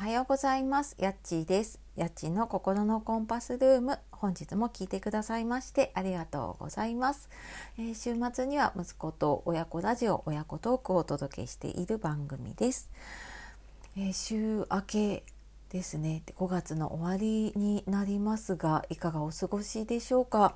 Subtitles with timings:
[0.00, 0.96] はようございます。
[0.98, 1.78] やっちーです。
[1.94, 3.98] やっちーの心のコンパスルーム。
[4.10, 7.28] 本日も聞いてくださいましてありがとうございます、
[7.78, 12.88] えー、週末には息子と親子ラジオ親子トークをお届けしている番組です、
[13.94, 15.22] えー、週明け
[15.68, 16.22] ですね。
[16.34, 20.54] 5月の終わりになりますがいかがお過ごしでしょうか？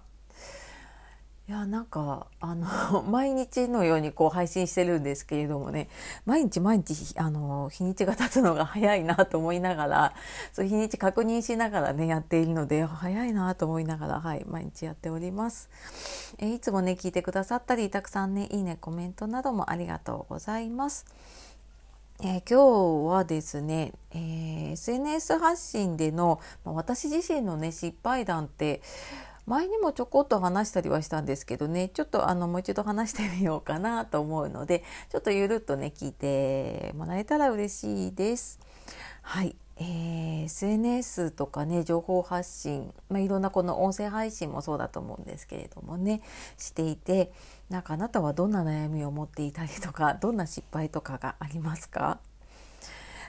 [1.46, 5.90] いやなんかあの 毎日のようにこう配信してるんですけれどもね
[6.24, 10.14] 毎日毎日あの日にちが経つのが早いなと思いながら
[10.54, 15.68] そう日にち確認しながらねやっているので早いなと思いながら、はい、毎日やっております、
[16.38, 21.04] えいつもね聞いてくださったりたくさんねいいねコメントなどもありがとうございます。
[22.22, 28.82] えー、今日はですね、えー、SNS 発信での、まあ、私自身のね失敗談って
[29.46, 38.58] 前にもちょこっと話したりはしたんですけどねちょっとあのもう一度話してみようかなと思うのでちょっとゆるっとね聞いてもらえたら嬉しいです。
[39.20, 46.22] はい、えー、SNS とかね情報発信、まあ、いろんなこの音声配信もそうだと思うんですけれどもね
[46.58, 47.32] していて
[47.70, 52.18] なんかあなたはどんな悩みを持っていたりとかどんな失敗とかがありますか？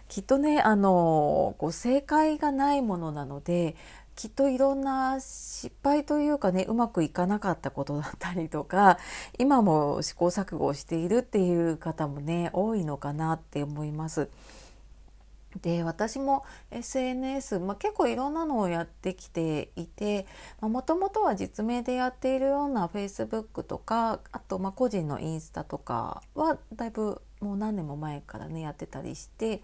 [0.08, 3.76] きっとねあのこう正解がないものなので
[4.16, 8.98] きっといろんな失敗というかねうまくいかなかったことだったりとか
[9.38, 14.30] 今も試行錯誤しているっていう方もね多いのかなって思います。
[15.62, 20.28] で私も SNS、まあ、結構いろんなのをやってきていて
[20.60, 29.62] もともとは実名でやっているような Facebook とかあとま個人のインスタとかはだいぶもう何年も前からねやってたりして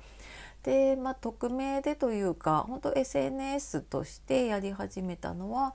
[0.64, 5.74] で、まあ、匿名でというか本当 SNS としてやり始めたのは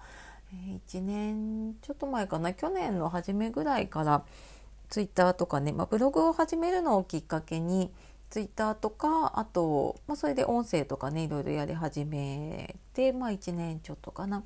[0.55, 4.25] 1年ちょっと前かな去年の初めぐらいから
[4.89, 7.91] ツイッターとかね、まあ、ブログを始めるのをきっかけに
[8.31, 14.45] ツイッターとかあと、まあ、それで音声とかねいろいろやり始めて、まあ、1年ちょっとかな。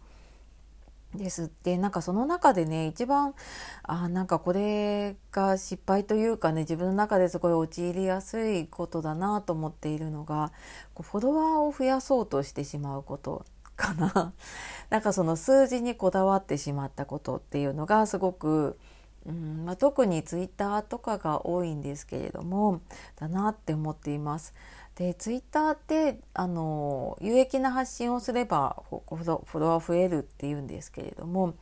[1.15, 3.35] ですってなんかその中でね一番
[3.83, 10.53] あなんかこれが失敗というかね自分の中ですごい陥りやすいことだなと思っているのが
[10.95, 13.45] こうフォロワーを増やそうとしてしまうこと
[13.77, 14.33] かな
[14.91, 18.79] なんかその数字にこだわってしまったことっていうのがすごく、
[19.27, 22.83] うんまあ、特にツイッターとかが多いんですけれども
[23.17, 24.55] だなって思っています。
[25.01, 31.55] でツイッターってあの有益な発信をすればフォロワー増えるっていうんですけれども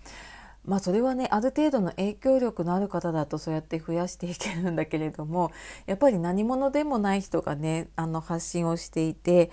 [0.64, 5.52] まあそれはねある程度の影響力のある方だとそうやって増やしていけるんだけれども
[5.86, 9.52] やっぱり何者でもない人がねあの発信をしていて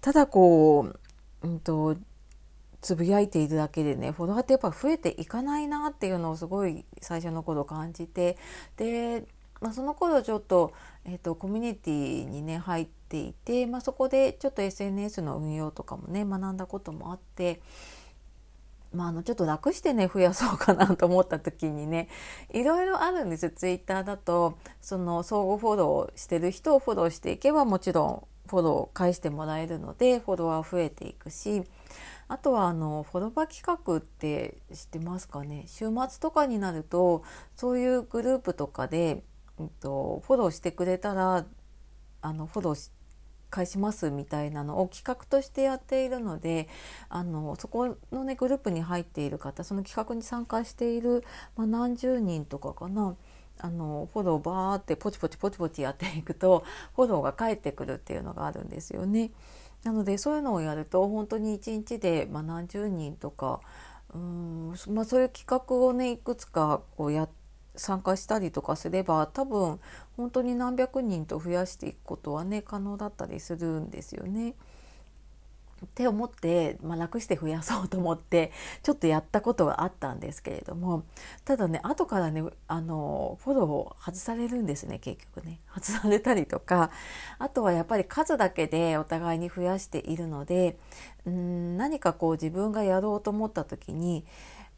[0.00, 0.90] ただこ
[1.42, 1.96] う、うんと、
[2.80, 8.36] つぶやいているだけでねフォロワーってやっぱ増えていかないなっていうのをすごい最初の頃感じて
[8.76, 9.24] で、
[9.60, 10.72] まあ、その頃ちょっと,、
[11.04, 17.60] えーとコミュニティにね入っていて、まあ、そこでちょっと SNS の運用とかもね学んだこともあって。
[18.92, 22.08] まあ、あのちょっと楽してね増やそうかなと思った時にね
[22.52, 31.62] いろいろあるんですツイッターだとその相互フォローしてる人をフォローしていけばもちろんフォロー返してもらえるのでフォロワー増えていくし
[32.26, 35.66] あとはあのフォロバ企画って知ってますかね？
[35.68, 37.22] 週末とかになると
[37.54, 39.22] そういうグループとかで、
[39.60, 41.44] うんと、フォローしてくれたら
[42.22, 42.90] あのフォロー
[43.50, 46.68] 返しますみたいなのを企画としてやっているので
[47.08, 51.24] あのそこのねグループに入っている方その企画に参加している、
[51.56, 53.16] まあ、何十人とかかな
[53.58, 59.32] あのフォローバーってポチポチポチポチやっていくとフォローが返ってくるっていうのがあるんですよね。
[59.82, 63.60] なのでそういうのをやると本当に1日で、まあ、何十人とか
[64.14, 67.39] うん、まあ、そういう企画をねいくつかこうやって
[67.76, 69.80] 参加したりとかすれば多分
[70.16, 74.54] 本当に何百人と増やしていくことはね可能だったりするんですよね。
[75.86, 81.04] って思って、まあ、楽して増やそうと思って ちょっとやったことがあったんですけれども
[81.44, 86.90] ただね後からねあのフォローを外されるんですね結局ね 外されたりとか
[87.38, 90.78] あとはやっぱり数だけでお互いに増やしているので
[91.26, 94.26] うん何かこう自分がやろうと思った時に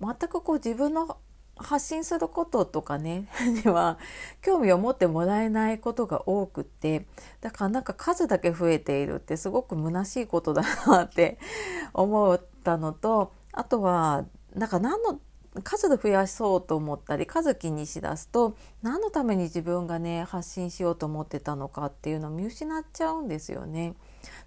[0.01, 1.17] 全くこう自分の
[1.57, 3.29] 発信することとかね
[3.65, 3.99] には
[4.41, 7.07] 興味を持ってもらえないことが多くって
[7.41, 11.39] だからなんか数だけ増えているってすごく虚しいことだなって
[11.95, 15.21] 思ったのとあとはなんか何の
[15.63, 23.95] 数で増やそうと思ったり数気にしだすと何のために自分がね発信しようと思ってたのかっていうのを見失っちゃうんですよね。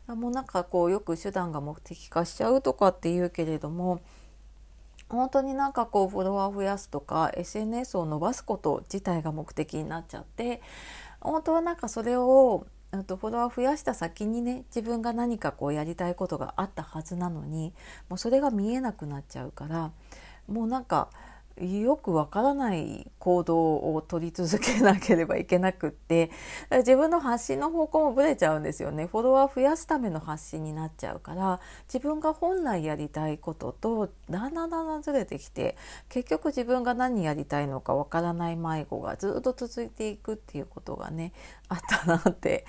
[0.08, 4.02] もうなんかこうよく手段が目的化しちゃうとかっていうけれども
[5.10, 10.62] 本当になんかこうフォロワーを増やすとか SNS を伸ばすこと自体が目的になっちゃって
[11.20, 12.66] 本当はなんかそれを
[13.04, 17.74] とフォロワー増やした先にね自分が何かこうやりたいことがあったはずなのに
[18.10, 19.92] もうそれが見えなくなっちゃうから
[20.48, 21.10] もうなんか
[21.58, 26.30] よくわからない行動を取り続けなければいけなくって
[26.72, 29.08] 自分の発信の方向もぶれちゃうんですよね。
[29.08, 35.78] フォロワー増やすための発信になっちゃうから自分が本来やりたいこととだんだんだんだんずれてきて
[36.10, 41.32] 結局自分が何やりたいのかわからない迷子がずっと続いていくっていうことがね
[41.70, 42.66] あったなって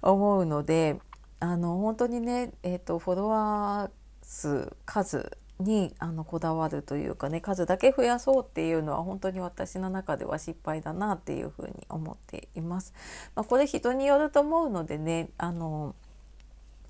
[0.00, 1.00] 思うので
[1.40, 3.90] あの本当にね、えーと、フォロワー
[4.22, 12.94] 数数にあのこだわるというかね数だけ増やそうっていうのは本当に私の中では失敗だなっていうふうに思っています。
[13.34, 15.94] まあ、これ人によると思うのでねあの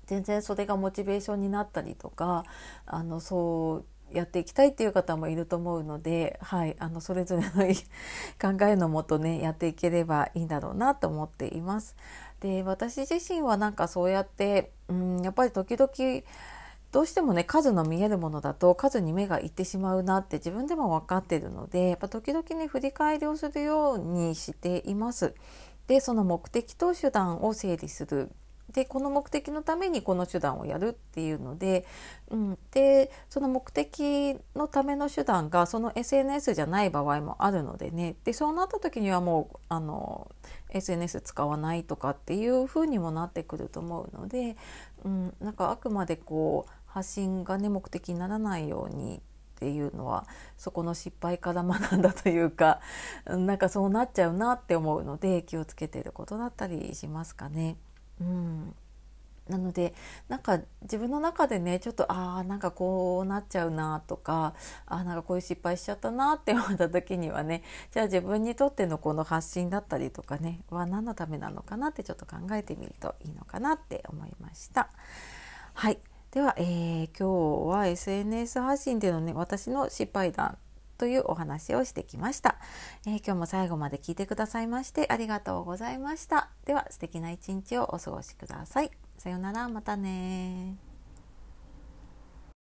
[0.05, 2.43] 全然それがモチベーションになったりとか
[2.85, 7.49] あのそうやっていきたいっていう方もいると思うので、はい、あのそれぞれの
[8.41, 11.95] 考えのもとねやっていければいいんだろうなと思っています。
[12.39, 16.23] で私自身はなんかそうやって、うん、やっぱり時々
[16.91, 25.33] どうしてもね数の見えるものだと数に目がいってしまうなって自分でも分かっているのでやっぱ時々ね振り返りをするようにしています。
[25.87, 28.31] でその目的と手段を整理する。
[28.73, 31.85] でこの目的のためにこの手段をやるっていうので、
[32.29, 38.15] うん、でその目的のための手段がその SNS じゃない場合もあるのでね。
[38.23, 40.29] でそうなった時にはもうあの
[40.69, 44.55] SNS 使わないとかっていう風にもなってくると思うので、
[45.03, 49.21] うん、なんかあくまでこう発信がね目的にならないようにっ
[49.59, 50.25] ていうのは
[50.57, 52.79] そこの失敗から学んだというか
[53.27, 57.77] なんかそうなっちゃうなって思うので気をつけてることだったりしますかね。
[58.21, 58.75] うん
[59.49, 59.95] なので
[60.27, 64.53] なんか自分の中でねちょっとああなんかこうなっちゃうなとか
[64.85, 74.89] あなんかこういう失敗しちゃったなって思った時にはねじゃあ自分にとってのこの発信だったりとかねは何のためなのかなってちょっと考えてみるといいのかなって思いました。
[75.73, 75.99] はい
[76.31, 80.59] では、えー、今日は SNS 発信でのね私の失敗談
[80.99, 82.57] というお話をしてきました、
[83.07, 86.49] えー、今日も最後まで聞いてくださいましてありがとうございました。
[86.65, 88.91] では素敵な一日をお過ごしください。
[89.17, 90.88] さようならまたね